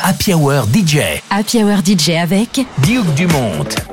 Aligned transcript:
Happy 0.00 0.32
Hour 0.32 0.64
DJ. 0.72 1.20
Happy 1.30 1.62
Hour 1.62 1.80
DJ 1.84 2.10
avec 2.10 2.60
Duke 2.78 3.14
Dumont. 3.14 3.91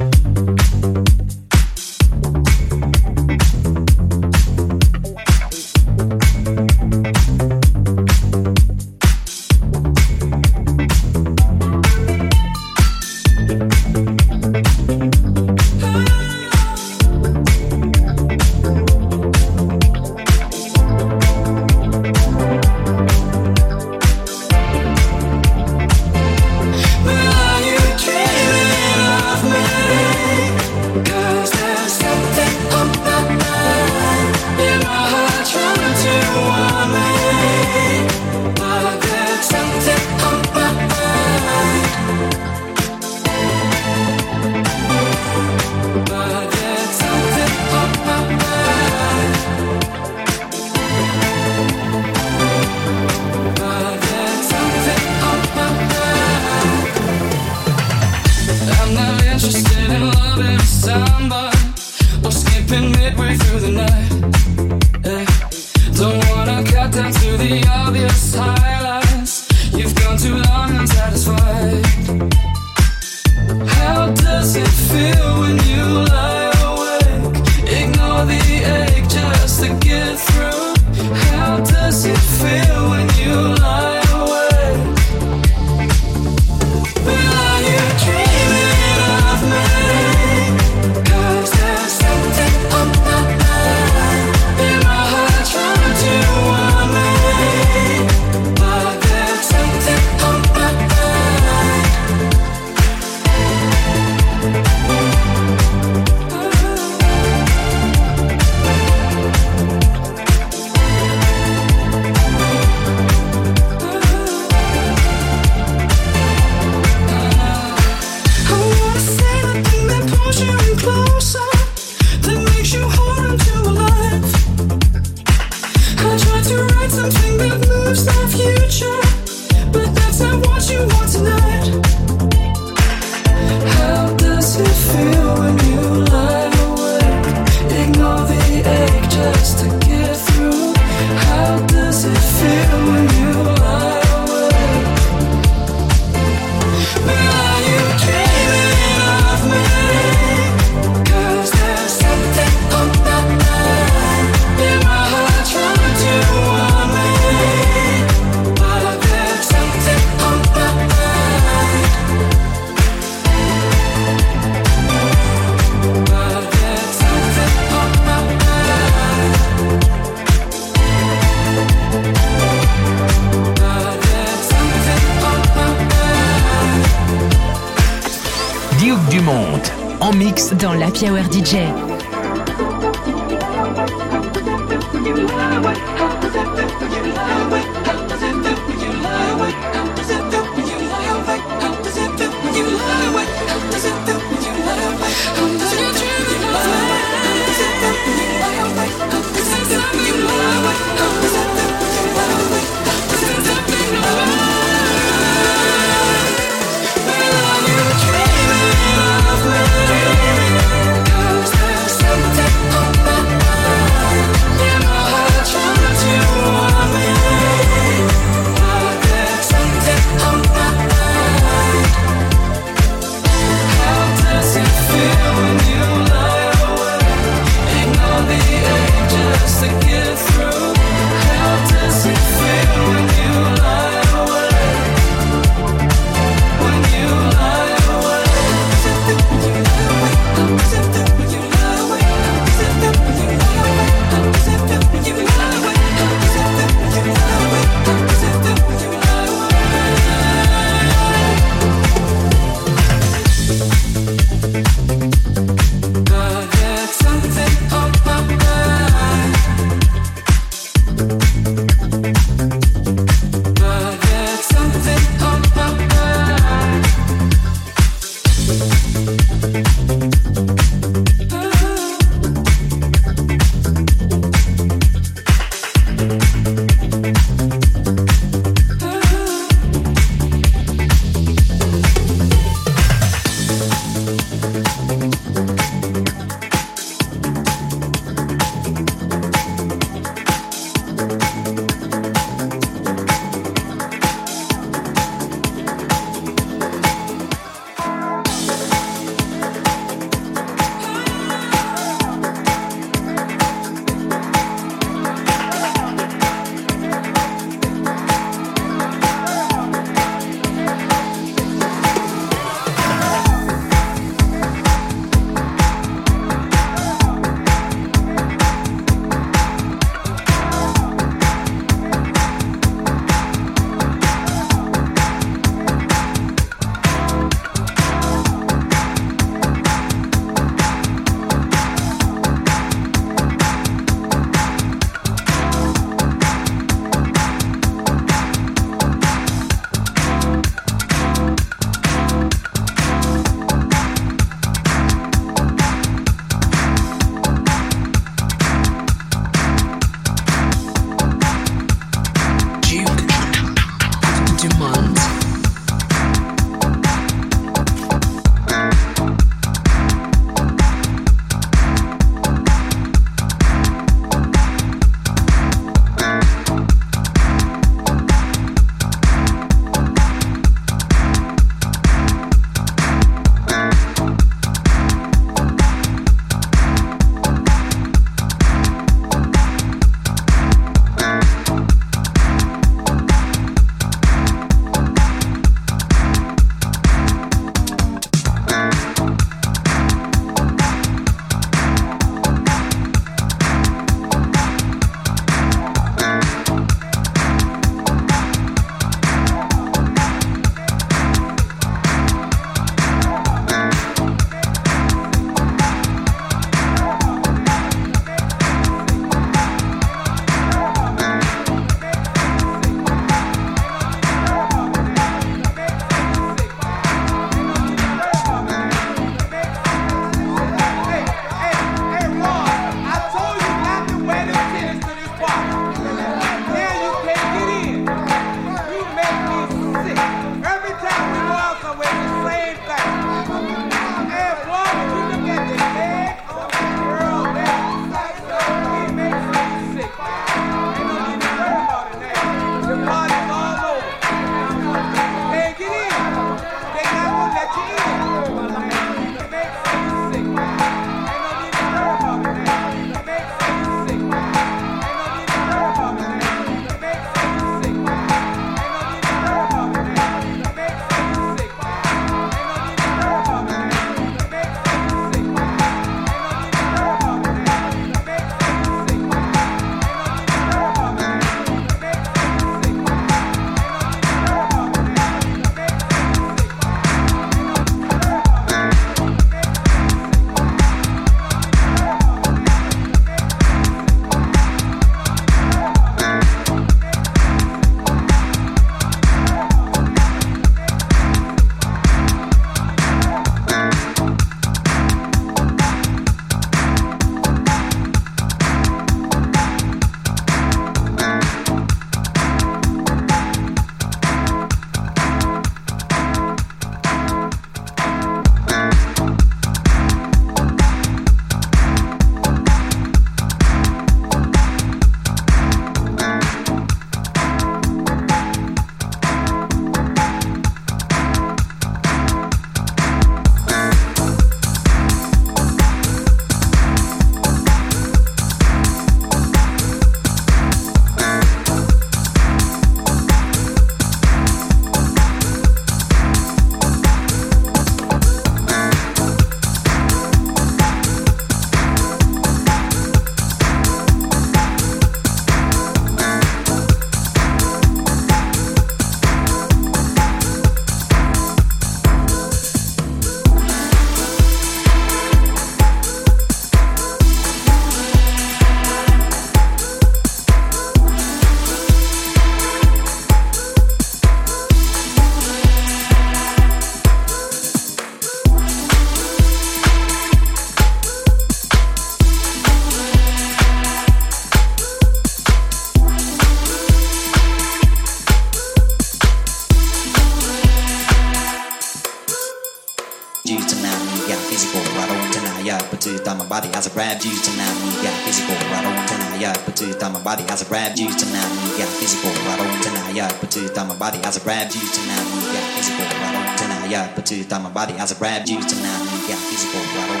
Body 597.54 597.72
has 597.74 597.92
a 597.92 597.94
grabbed 597.94 598.28
you 598.28 598.40
tonight. 598.42 598.82
You 598.82 599.08
got 599.08 599.18
physical 599.30 599.60
right 599.60 599.90
on 599.90 600.00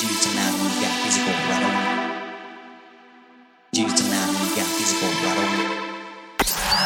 you 0.00 0.08
tonight. 0.24 0.54
You 0.56 0.80
got 0.80 0.94
physical 1.04 1.34
right 1.50 1.62
on 1.62 1.74
you 3.74 3.86
tonight. 3.94 4.32
You 4.40 4.48
got 4.56 4.68
physical 4.76 5.08
right 5.22 5.38
on. 5.38 5.48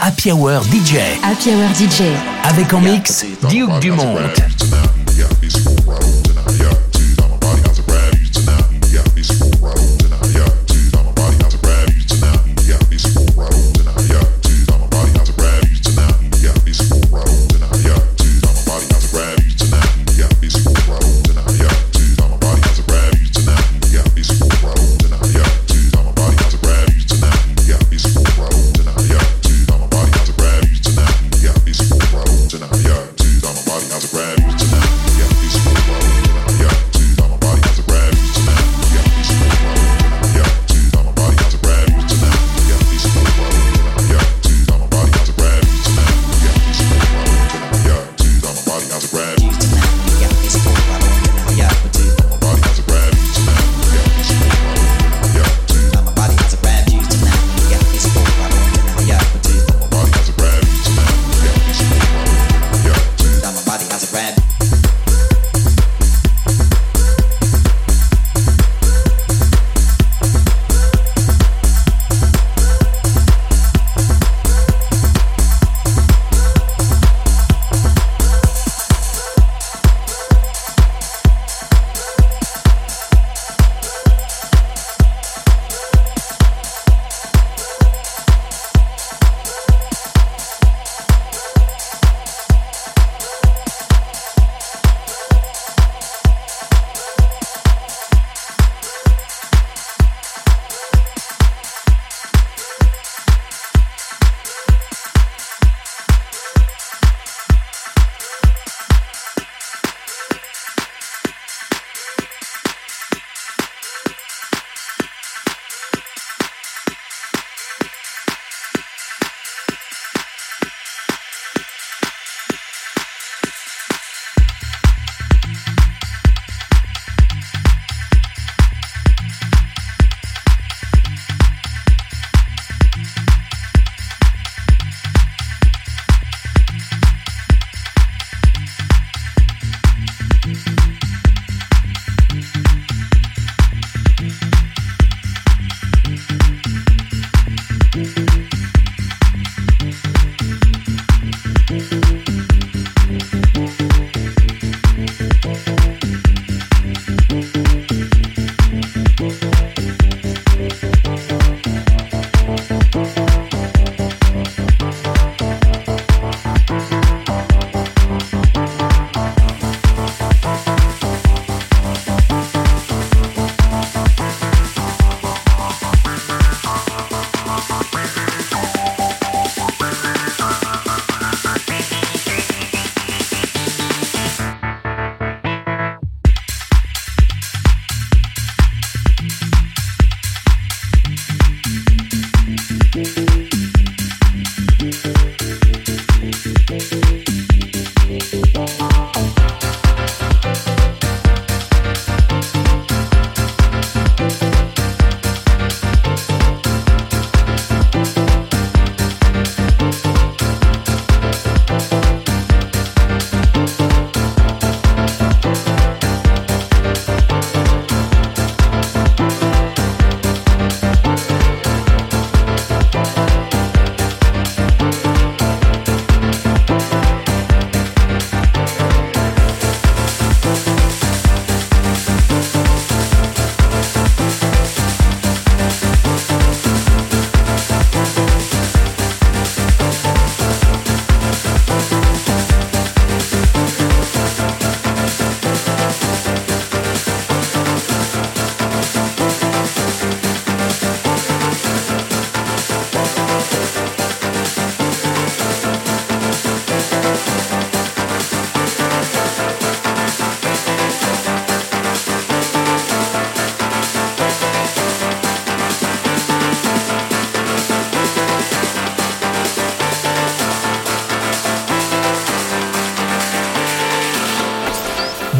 Happy 0.02 0.32
Hour 0.32 0.60
DJ. 0.64 0.98
Happy 1.22 1.52
Hour 1.52 1.68
DJ. 1.74 2.16
Avec 2.42 2.72
en 2.72 2.80
mix 2.80 3.24
Duke 3.48 3.78
Dumont. 3.80 4.18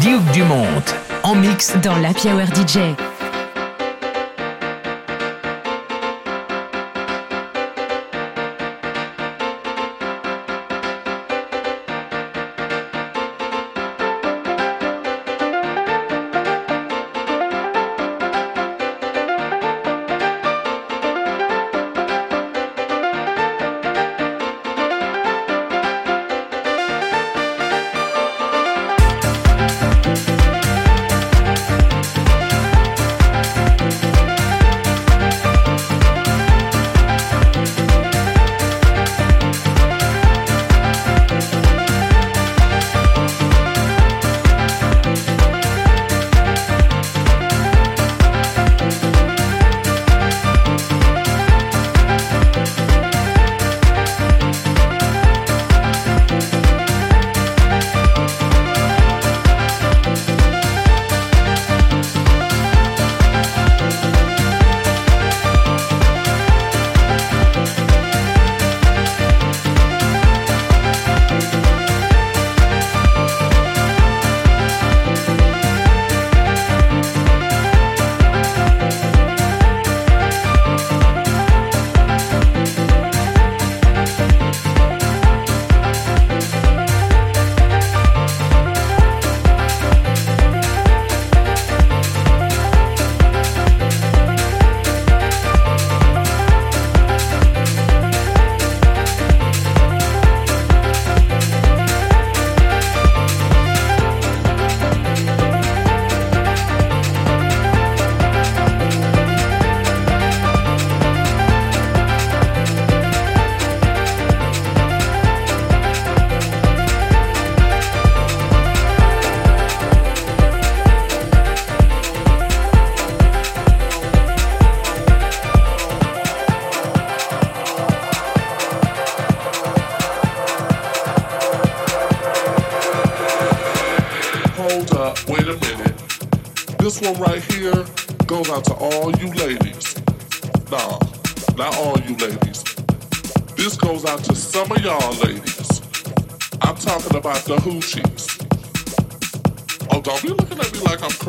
Duke 0.07 0.23
Dumont. 0.31 0.85
en 1.23 1.35
mix 1.35 1.75
dans 1.83 1.97
la 1.97 2.11
Hour 2.11 2.45
DJ. 2.55 3.06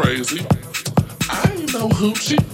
Crazy. 0.09 0.40
I 1.29 1.53
ain't 1.53 1.75
no 1.75 1.87
hoochie. 1.90 2.48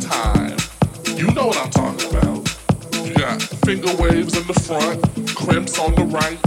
Time. 0.00 0.56
You 1.16 1.26
know 1.32 1.46
what 1.46 1.56
I'm 1.56 1.70
talking 1.70 2.10
about. 2.10 3.06
You 3.06 3.14
got 3.14 3.42
finger 3.42 3.94
waves 3.96 4.36
in 4.36 4.46
the 4.46 4.54
front, 4.54 5.34
crimps 5.34 5.78
on 5.78 5.94
the 5.94 6.04
right, 6.04 6.38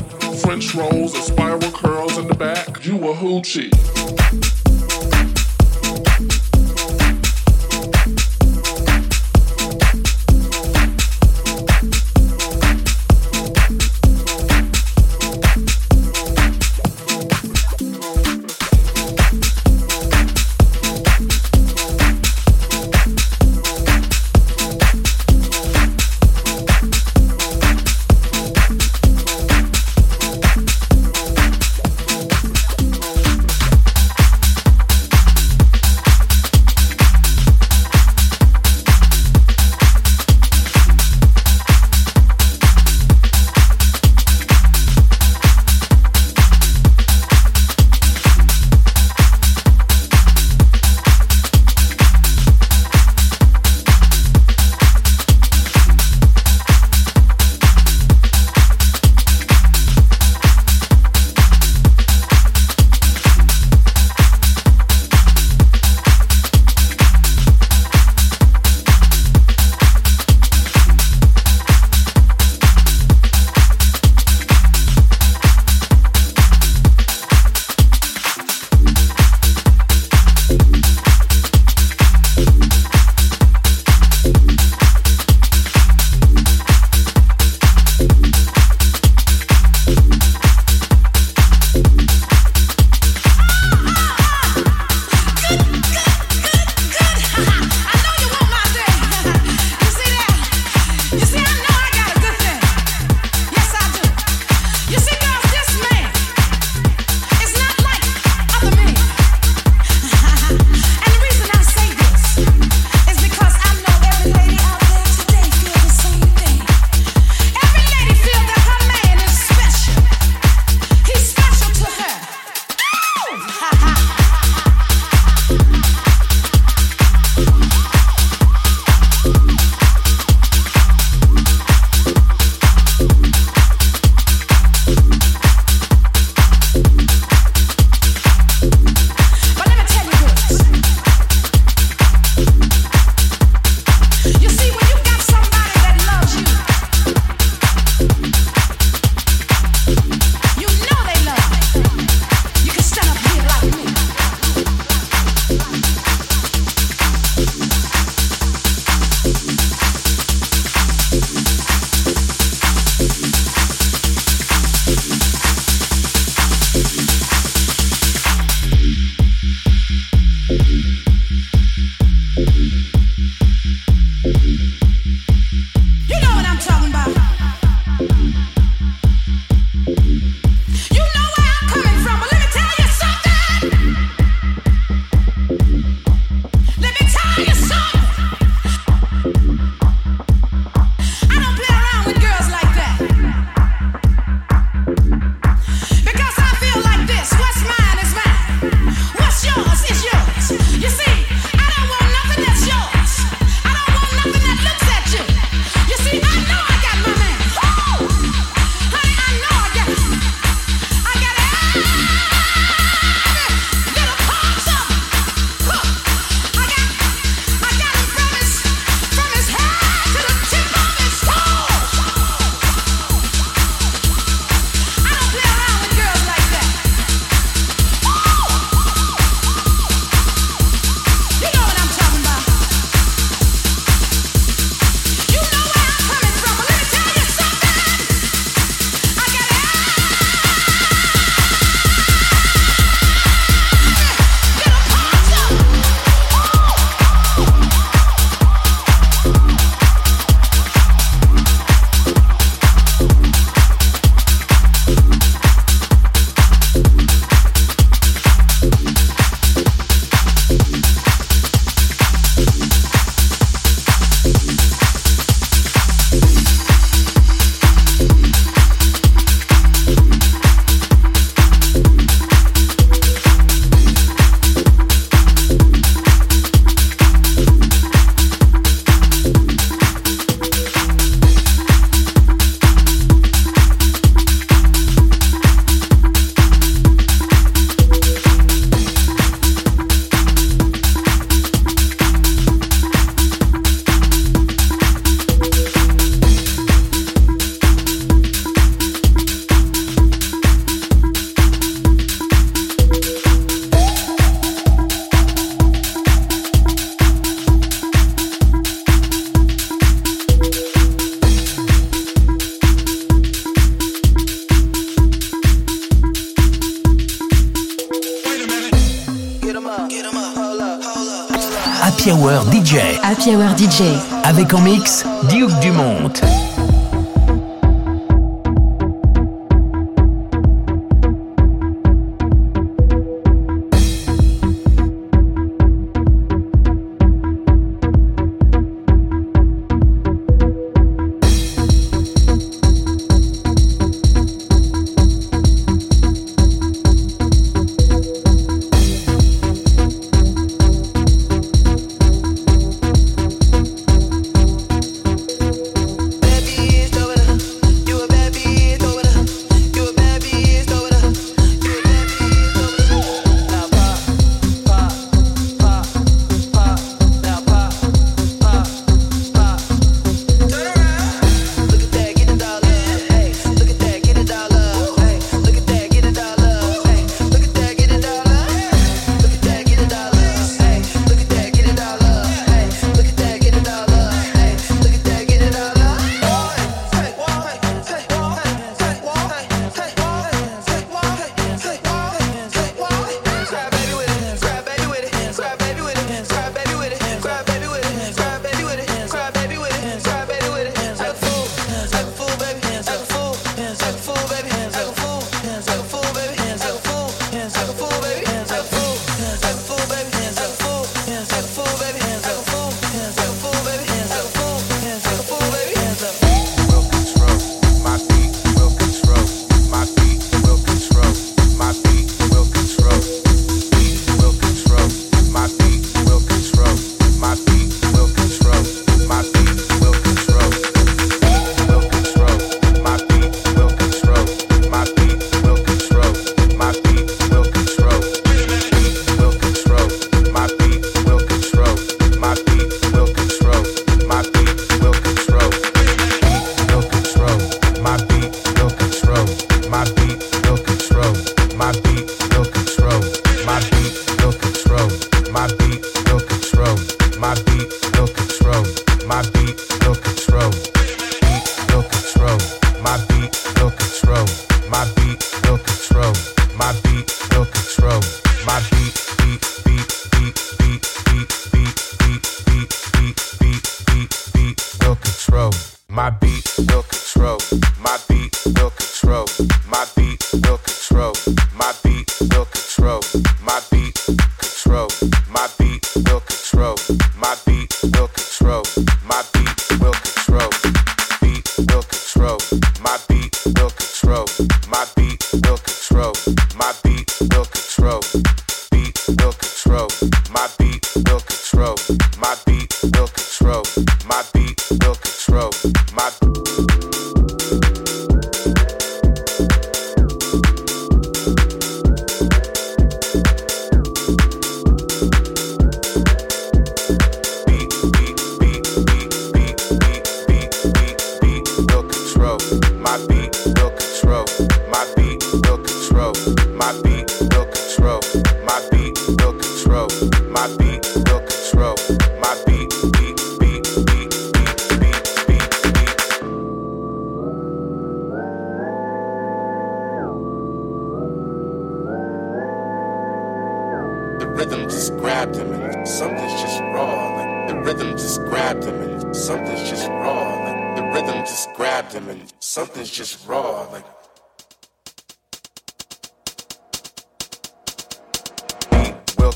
French 0.42 0.74
rolls 0.76 1.16
and 1.16 1.24
spiral 1.24 1.72
curls 1.72 2.18
in 2.18 2.28
the 2.28 2.36
back. 2.36 2.86
You 2.86 2.98
a 3.10 3.14
hoochie. 3.14 4.61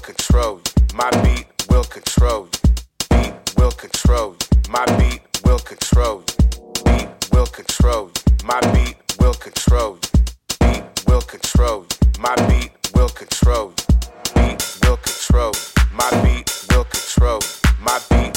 control 0.06 0.62
you. 0.64 0.96
My 0.96 1.10
beat 1.24 1.48
will 1.70 1.84
control 1.84 2.46
you. 2.46 2.74
Beat 3.10 3.34
will 3.58 3.72
control 3.72 4.36
you. 4.40 4.72
My 4.72 4.86
beat 4.98 5.22
will 5.44 5.58
control 5.58 6.22
you. 6.22 6.84
Beat 6.86 7.10
will 7.32 7.48
control 7.48 8.12
you. 8.14 8.46
My 8.46 8.60
beat 8.74 8.98
will 9.20 9.34
control 9.34 9.98
you. 9.98 10.26
Beat 10.60 10.84
will 11.08 11.22
control 11.22 11.88
you. 11.90 12.22
My 12.22 12.36
beat 12.48 12.72
will 12.94 13.10
control 13.10 13.74
you. 13.74 13.86
Beat 14.36 14.80
will 14.84 14.98
control 14.98 15.52
you. 15.56 15.98
My 15.98 16.10
beat 16.24 16.66
will 16.70 16.86
control 16.86 17.40
you. 17.42 17.50
My 17.82 18.00
beat 18.12 18.35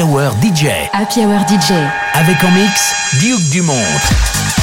Happy 0.00 1.20
Hour 1.26 1.46
DJ. 1.46 1.72
Avec 2.14 2.42
en 2.42 2.50
mix 2.52 2.94
Duke 3.20 3.50
Dumont. 3.50 4.59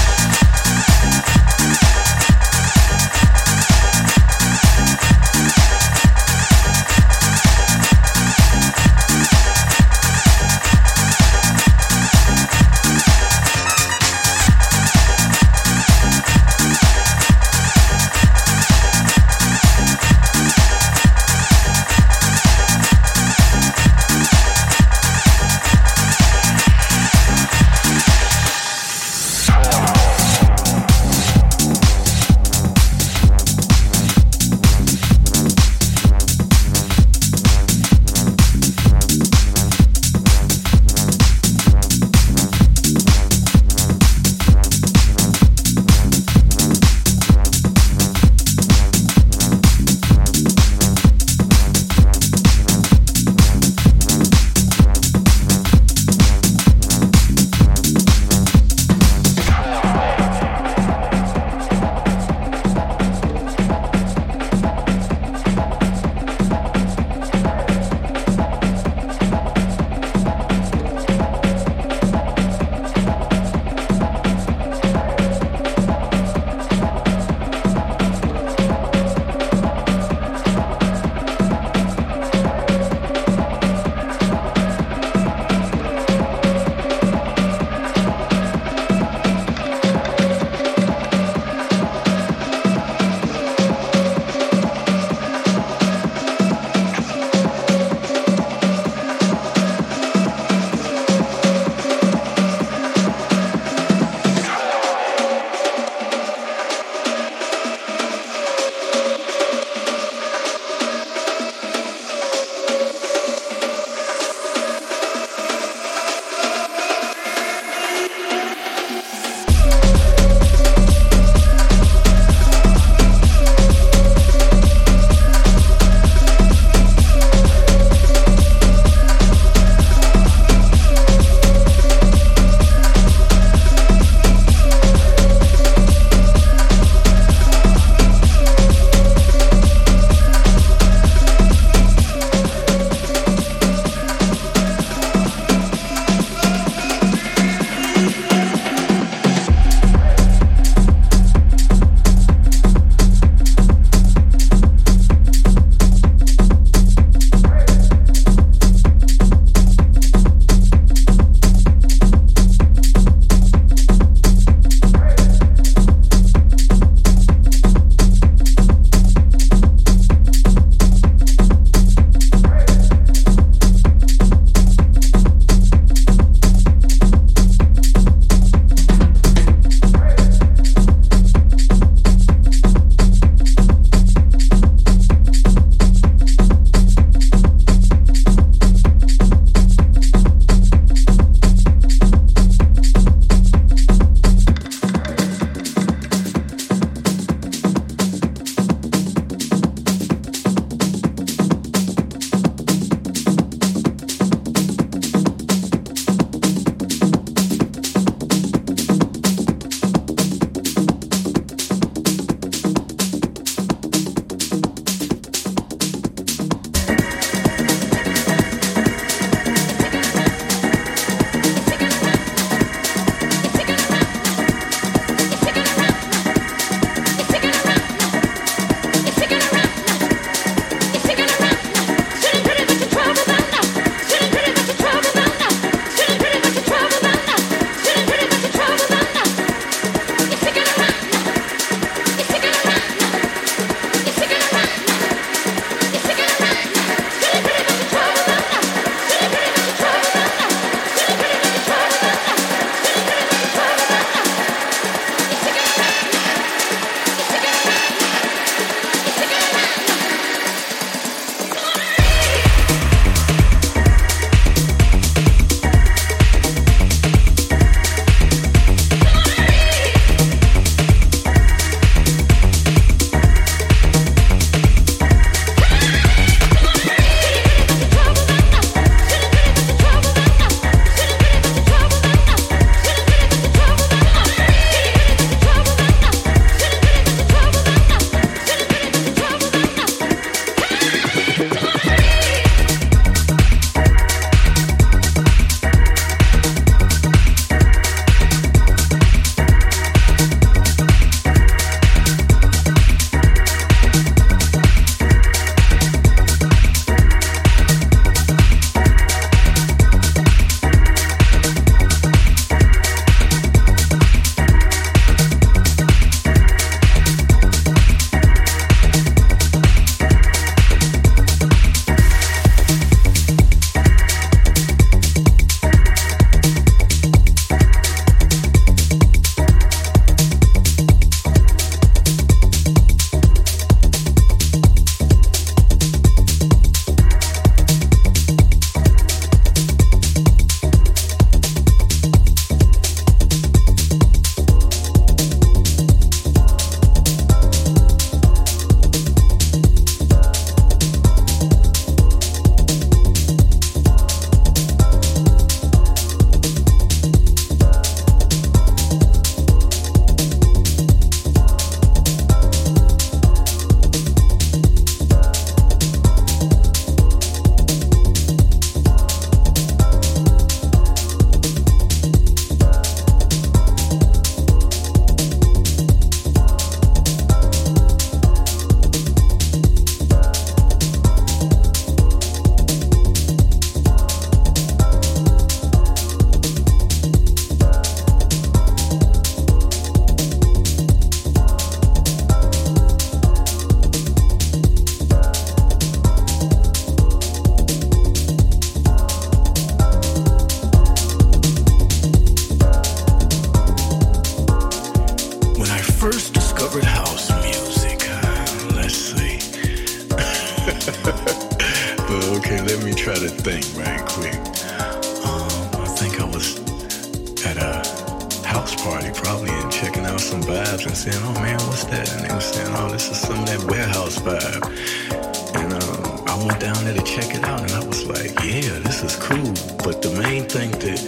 Went 426.48 426.62
down 426.62 426.84
there 426.86 426.94
to 426.94 427.04
check 427.04 427.36
it 427.36 427.44
out 427.44 427.60
and 427.60 427.72
I 427.72 427.84
was 427.86 428.06
like, 428.06 428.32
yeah, 428.40 428.80
this 428.80 429.04
is 429.04 429.16
cool. 429.18 429.52
But 429.84 430.02
the 430.02 430.16
main 430.22 430.48
thing 430.48 430.72
that 430.72 431.00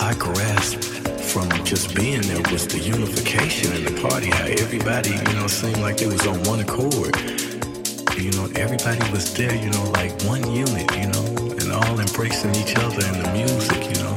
I 0.00 0.12
grasped 0.14 0.84
from 1.32 1.48
just 1.64 1.94
being 1.94 2.20
there 2.22 2.42
was 2.52 2.66
the 2.68 2.78
unification 2.78 3.72
in 3.72 3.84
the 3.84 4.02
party, 4.02 4.26
how 4.26 4.44
everybody, 4.44 5.10
you 5.10 5.36
know, 5.40 5.46
seemed 5.46 5.78
like 5.78 5.96
they 5.96 6.06
was 6.06 6.26
on 6.26 6.42
one 6.44 6.60
accord. 6.60 7.16
You 8.20 8.32
know, 8.36 8.52
everybody 8.54 9.00
was 9.10 9.32
there, 9.32 9.54
you 9.54 9.70
know, 9.70 9.84
like 9.92 10.12
one 10.24 10.44
unit, 10.52 10.84
you 11.00 11.08
know, 11.08 11.24
and 11.56 11.72
all 11.72 11.98
embracing 11.98 12.54
each 12.56 12.76
other 12.76 13.00
and 13.06 13.16
the 13.24 13.30
music, 13.32 13.80
you 13.96 14.02
know. 14.04 14.16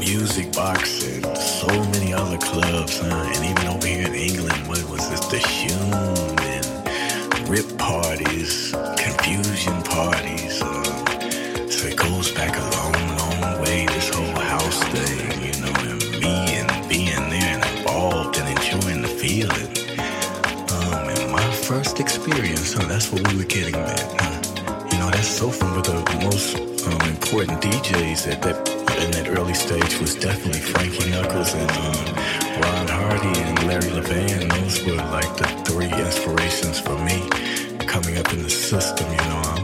Music 0.00 0.52
box 0.52 1.04
and 1.06 1.24
so 1.38 1.68
many 1.94 2.12
other 2.12 2.38
clubs, 2.38 2.98
huh? 2.98 3.32
and 3.34 3.44
even 3.44 3.66
over 3.68 3.86
here 3.86 4.08
in 4.08 4.14
England, 4.14 4.66
what 4.66 4.82
was 4.90 5.08
this? 5.08 5.20
The 5.26 5.38
Hume 5.38 5.94
and 5.94 7.48
Rip 7.48 7.78
parties, 7.78 8.74
confusion 8.96 9.79
parties. 9.90 10.62
Uh, 10.62 11.68
so 11.68 11.88
it 11.88 11.96
goes 11.96 12.32
back 12.32 12.56
a 12.56 12.66
long, 12.76 12.94
long 13.18 13.62
way, 13.62 13.86
this 13.86 14.08
whole 14.14 14.40
house 14.40 14.82
thing, 14.94 15.18
you 15.44 15.54
know, 15.60 15.74
and 15.90 16.00
me 16.22 16.34
and 16.60 16.88
being 16.88 17.24
there 17.30 17.58
and 17.58 17.78
involved 17.78 18.38
and 18.38 18.48
enjoying 18.56 19.02
the 19.02 19.08
feeling. 19.08 19.68
Um, 20.74 21.08
and 21.10 21.32
my 21.32 21.50
first 21.68 22.00
experience, 22.00 22.72
huh, 22.72 22.86
that's 22.86 23.12
what 23.12 23.26
we 23.28 23.38
were 23.38 23.44
getting 23.44 23.74
at. 23.74 24.00
Huh? 24.20 24.88
You 24.92 24.98
know, 24.98 25.10
that's 25.10 25.28
so 25.28 25.50
from 25.50 25.82
the 25.82 26.18
most 26.22 26.56
um, 26.86 27.00
important 27.08 27.60
DJs 27.60 28.32
at 28.32 28.42
that 28.42 28.80
in 29.00 29.10
that 29.12 29.28
early 29.28 29.54
stage 29.54 29.98
was 29.98 30.14
definitely 30.14 30.60
Frankie 30.60 31.10
Knuckles 31.10 31.54
and 31.54 31.70
um, 31.70 32.62
Ron 32.62 32.88
Hardy 32.88 33.40
and 33.40 33.66
Larry 33.66 33.90
Levan. 33.96 34.48
Those 34.50 34.84
were 34.84 34.96
like 34.96 35.36
the 35.36 35.46
three 35.64 35.92
inspirations 35.92 36.78
for 36.80 36.98
me 36.98 37.28
coming 37.86 38.18
up 38.18 38.32
in 38.32 38.42
the 38.42 38.50
system. 38.50 39.10
You 39.10 39.16
know, 39.16 39.59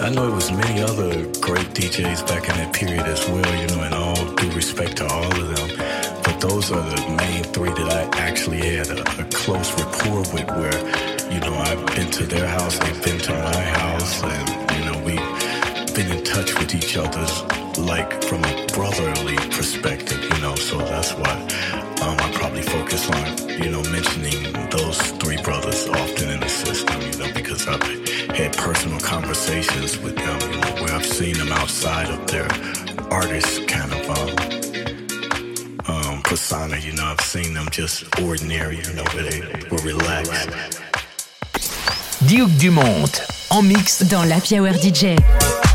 I, 0.00 0.10
know 0.10 0.28
it 0.28 0.34
was 0.34 0.50
many 0.50 0.82
other 0.82 1.10
great 1.40 1.68
DJs 1.72 2.26
back 2.26 2.48
in 2.48 2.56
that 2.56 2.74
period 2.74 3.06
as 3.06 3.26
well. 3.28 3.60
You 3.60 3.66
know, 3.68 3.82
and 3.82 3.94
all 3.94 4.34
due 4.34 4.50
respect 4.52 4.98
to 4.98 5.06
all 5.06 5.24
of 5.24 5.56
them. 5.56 5.78
But 6.22 6.40
those 6.40 6.70
are 6.70 6.82
the 6.82 7.16
main 7.16 7.44
three 7.44 7.70
that 7.70 7.88
I 7.88 8.18
actually 8.18 8.76
had 8.76 8.88
a, 8.88 9.00
a 9.20 9.24
close 9.32 9.72
rapport 9.78 10.20
with 10.34 10.48
where, 10.58 10.78
you 11.32 11.40
know, 11.40 11.54
I've 11.54 11.86
been 11.94 12.10
to 12.10 12.26
their 12.26 12.46
house, 12.46 12.78
they've 12.78 13.04
been 13.04 13.18
to 13.18 13.32
my 13.32 13.62
house, 13.62 14.22
and, 14.22 14.48
you 14.76 14.84
know, 14.84 14.98
we've 15.04 15.94
been 15.94 16.10
in 16.10 16.24
touch 16.24 16.58
with 16.58 16.74
each 16.74 16.96
other's, 16.96 17.42
like, 17.78 18.22
from 18.24 18.44
a 18.44 18.66
brotherly 18.74 19.36
perspective, 19.50 20.22
you 20.22 20.40
know, 20.42 20.54
so 20.56 20.78
that's 20.78 21.12
why 21.14 21.32
um, 22.02 22.18
I 22.20 22.30
probably 22.34 22.62
focus 22.62 23.08
on, 23.08 23.48
you 23.48 23.70
know, 23.70 23.82
mentioning 23.84 24.52
those 24.68 25.00
three 25.12 25.40
brothers 25.42 25.88
often 25.88 26.30
in 26.30 26.40
the 26.40 26.48
system, 26.48 27.00
you 27.00 27.16
know, 27.18 27.32
because 27.56 27.80
I've 27.80 28.36
had 28.36 28.56
personal 28.56 29.00
conversations 29.00 29.98
with 29.98 30.16
them, 30.16 30.40
you 30.52 30.60
know, 30.60 30.82
where 30.82 30.92
I've 30.92 31.06
seen 31.06 31.36
them 31.38 31.52
outside 31.52 32.08
of 32.08 32.26
their 32.26 32.48
artist 33.10 33.66
kind 33.68 33.92
of, 33.92 34.10
um, 35.88 36.14
um, 36.14 36.22
persona. 36.22 36.76
You 36.78 36.92
know, 36.94 37.04
I've 37.04 37.20
seen 37.20 37.54
them 37.54 37.68
just 37.70 38.04
ordinary, 38.20 38.76
you 38.76 38.92
know, 38.94 39.04
where 39.14 39.30
they 39.30 39.40
were 39.70 39.78
relaxed. 39.78 40.80
Duke 42.26 42.50
Dumont, 42.58 43.20
en 43.50 43.62
mix 43.62 44.02
Dans 44.02 44.24
l'Happy 44.28 44.58
Hour 44.58 44.72
DJ. 44.72 45.65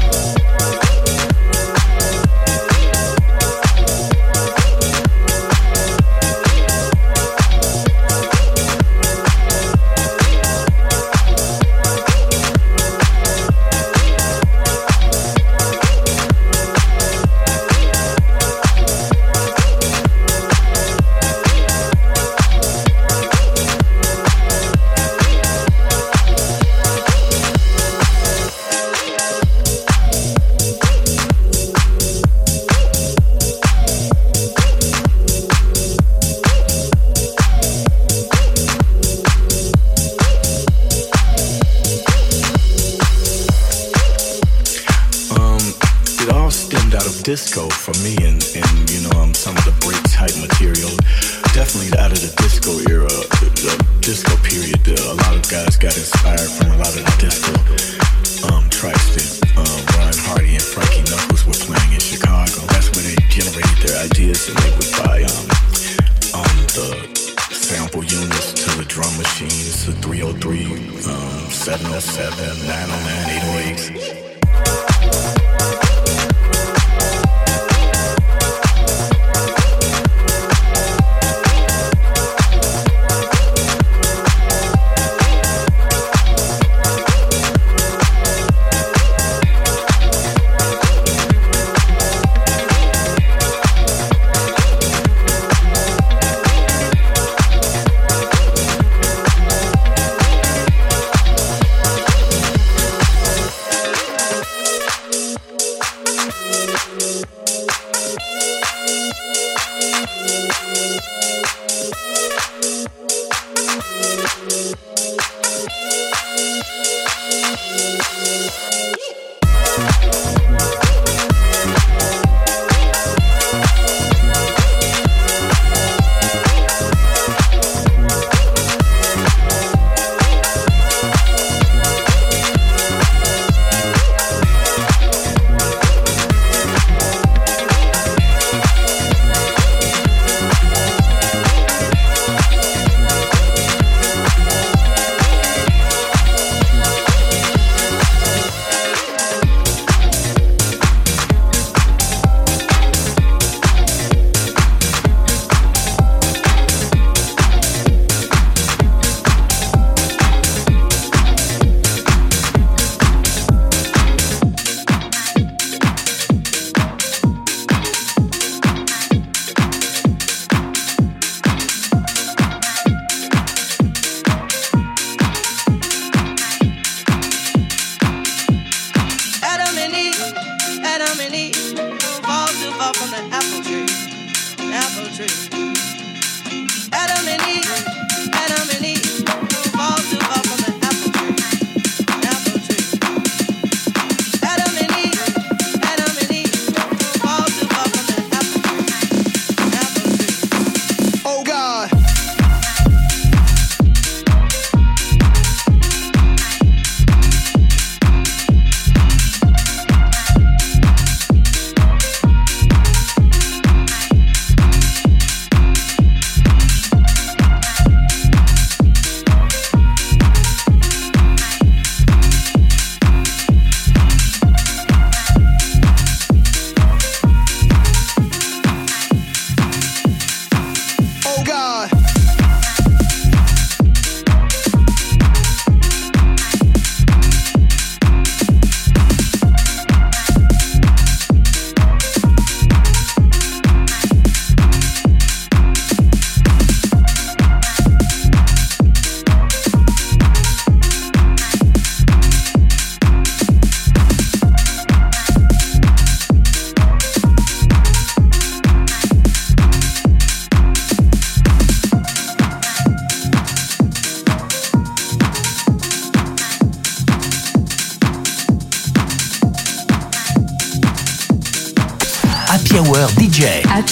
Yeah. 117.81 119.20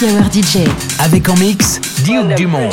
Happy 0.02 0.14
Hour 0.14 0.32
DJ. 0.32 0.58
Avec 1.00 1.28
en 1.28 1.36
mix, 1.36 1.82
Duke 2.06 2.36
Dumont. 2.36 2.70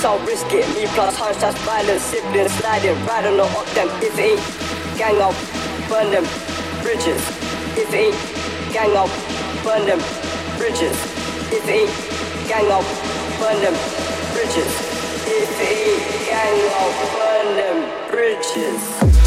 Four 0.00 0.08
racks, 0.08 0.20
I'll 0.20 0.26
risk 0.26 0.46
it. 0.52 0.66
Me 0.74 0.86
plus 0.94 1.16
hunch, 1.16 1.36
that's 1.38 1.58
violent. 1.62 2.00
Siblings 2.00 2.52
sliding, 2.54 2.96
riding 3.06 3.40
on 3.40 3.48
up 3.56 3.66
them. 3.74 3.88
If 4.02 4.18
it 4.18 4.38
ain't 4.38 4.98
gang, 4.98 5.20
I'll 5.20 5.34
burn 5.88 6.10
them 6.10 6.24
bridges. 6.82 7.20
If 7.76 7.92
it 7.92 7.94
ain't 7.94 8.72
gang, 8.72 8.96
I'll 8.96 9.08
burn 9.64 9.86
them 9.86 10.00
bridges. 10.58 10.96
If 11.52 11.66
it 11.66 11.84
ain't 11.84 12.48
gang, 12.48 12.70
I'll 12.70 12.84
burn 13.38 13.60
them 13.60 13.76
bridges. 14.32 14.72
If 15.26 15.60
it 15.60 15.76
ain't 15.88 16.26
gang, 16.28 16.60
I'll 16.78 16.92
burn 17.18 17.56
them 17.56 18.10
bridges. 18.10 19.19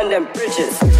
Burn 0.00 0.08
them 0.08 0.32
bridges. 0.32 0.99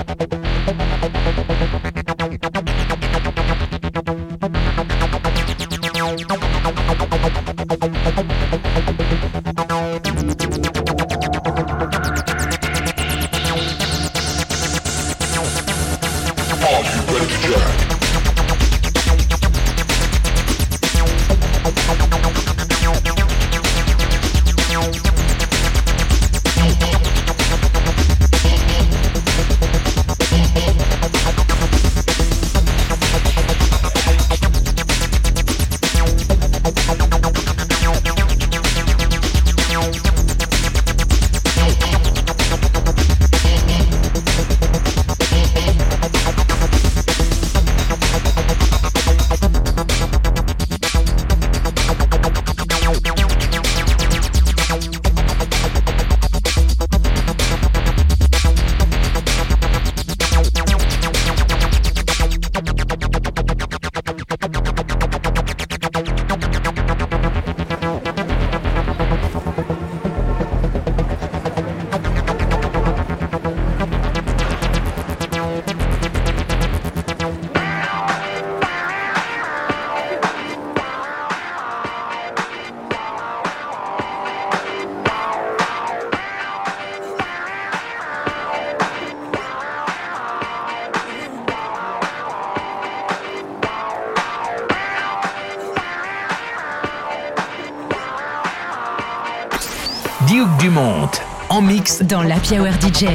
Dans 102.03 102.21
l'Happy 102.21 102.59
Hour 102.59 102.73
DJ. 102.73 103.07